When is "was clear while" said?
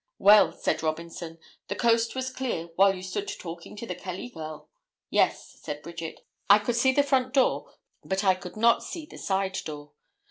2.15-2.95